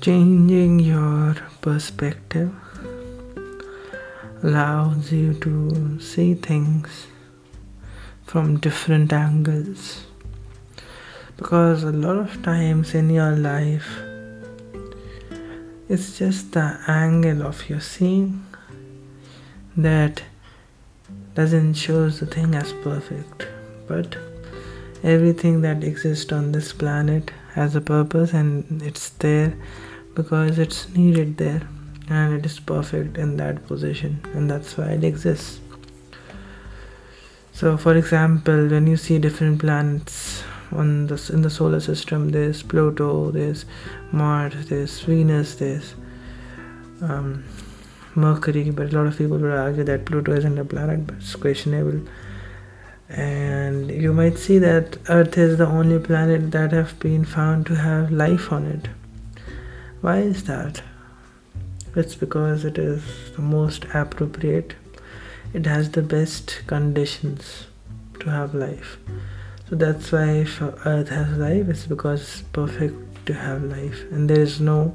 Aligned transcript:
changing 0.00 0.78
your 0.78 1.34
perspective 1.60 2.54
allows 4.42 5.10
you 5.10 5.34
to 5.34 5.98
see 6.00 6.34
things 6.34 7.06
from 8.24 8.58
different 8.60 9.12
angles. 9.12 10.04
Because 11.36 11.82
a 11.82 11.90
lot 11.90 12.16
of 12.16 12.42
times 12.42 12.94
in 12.94 13.10
your 13.10 13.32
life 13.32 13.88
it's 15.88 16.18
just 16.18 16.52
the 16.52 16.78
angle 16.86 17.42
of 17.42 17.68
your 17.68 17.80
seeing 17.80 18.44
that 19.76 20.22
doesn't 21.34 21.74
show 21.74 22.08
the 22.10 22.26
thing 22.26 22.54
as 22.54 22.72
perfect. 22.84 23.46
But 23.86 24.16
everything 25.02 25.62
that 25.62 25.82
exists 25.82 26.30
on 26.30 26.52
this 26.52 26.72
planet 26.72 27.30
has 27.58 27.76
a 27.76 27.80
purpose 27.80 28.32
and 28.32 28.82
it's 28.82 29.10
there 29.24 29.56
because 30.14 30.58
it's 30.58 30.88
needed 30.96 31.36
there 31.36 31.62
and 32.08 32.34
it 32.34 32.46
is 32.46 32.58
perfect 32.60 33.18
in 33.18 33.36
that 33.36 33.66
position 33.66 34.20
and 34.34 34.50
that's 34.50 34.76
why 34.76 34.90
it 34.98 35.04
exists. 35.04 35.60
So 37.52 37.76
for 37.76 37.96
example 37.96 38.68
when 38.68 38.86
you 38.86 38.96
see 38.96 39.18
different 39.18 39.58
planets 39.60 40.44
on 40.72 41.06
this 41.06 41.30
in 41.30 41.42
the 41.42 41.50
solar 41.50 41.80
system 41.80 42.28
there's 42.30 42.62
pluto 42.62 43.30
there's 43.30 43.64
mars 44.12 44.68
there's 44.68 45.00
venus 45.00 45.54
there's 45.54 45.94
um, 47.02 47.44
mercury 48.14 48.70
but 48.70 48.92
a 48.92 48.96
lot 48.96 49.06
of 49.06 49.16
people 49.16 49.38
would 49.38 49.50
argue 49.50 49.84
that 49.84 50.04
pluto 50.04 50.32
isn't 50.32 50.58
a 50.58 50.64
planet 50.64 51.06
but 51.06 51.16
it's 51.16 51.34
questionable 51.36 52.00
and 53.08 53.90
you 53.90 54.12
might 54.12 54.38
see 54.38 54.58
that 54.58 54.98
earth 55.08 55.38
is 55.38 55.56
the 55.56 55.66
only 55.66 55.98
planet 55.98 56.50
that 56.50 56.72
have 56.72 56.98
been 57.00 57.24
found 57.24 57.66
to 57.66 57.74
have 57.74 58.10
life 58.10 58.52
on 58.52 58.66
it. 58.66 58.88
Why 60.02 60.18
is 60.18 60.44
that? 60.44 60.82
It's 61.96 62.14
because 62.14 62.64
it 62.64 62.76
is 62.76 63.02
the 63.34 63.42
most 63.42 63.86
appropriate. 63.94 64.74
It 65.54 65.64
has 65.64 65.90
the 65.90 66.02
best 66.02 66.62
conditions 66.66 67.66
to 68.20 68.30
have 68.30 68.54
life. 68.54 68.98
So 69.70 69.76
that's 69.76 70.12
why 70.12 70.30
if 70.30 70.60
earth 70.60 71.08
has 71.08 71.36
life 71.38 71.68
it's 71.68 71.86
because 71.86 72.22
it's 72.22 72.42
perfect 72.42 73.26
to 73.26 73.34
have 73.34 73.62
life. 73.62 74.02
And 74.10 74.28
there 74.28 74.40
is 74.40 74.60
no 74.60 74.94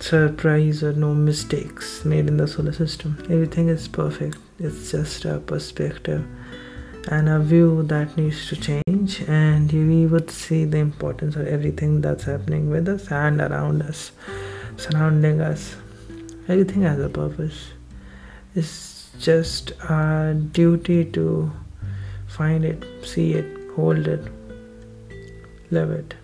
surprise 0.00 0.82
or 0.82 0.92
no 0.92 1.14
mistakes 1.14 2.04
made 2.04 2.28
in 2.28 2.36
the 2.36 2.46
solar 2.46 2.72
system. 2.72 3.16
Everything 3.24 3.68
is 3.68 3.88
perfect. 3.88 4.36
It's 4.58 4.90
just 4.90 5.24
a 5.24 5.38
perspective 5.38 6.26
and 7.08 7.28
a 7.28 7.38
view 7.38 7.82
that 7.84 8.16
needs 8.16 8.48
to 8.48 8.56
change 8.56 9.22
and 9.22 9.72
we 9.72 10.06
would 10.06 10.30
see 10.30 10.64
the 10.64 10.78
importance 10.78 11.36
of 11.36 11.46
everything 11.46 12.00
that's 12.00 12.24
happening 12.24 12.68
with 12.70 12.88
us 12.88 13.10
and 13.10 13.40
around 13.40 13.82
us 13.82 14.12
surrounding 14.76 15.40
us 15.40 15.76
everything 16.48 16.82
has 16.82 17.00
a 17.00 17.08
purpose 17.08 17.70
it's 18.54 19.10
just 19.18 19.72
our 19.88 20.34
duty 20.34 21.04
to 21.04 21.52
find 22.26 22.64
it, 22.64 22.84
see 23.04 23.34
it, 23.34 23.46
hold 23.76 24.08
it, 24.08 24.24
live 25.70 25.90
it. 25.90 26.14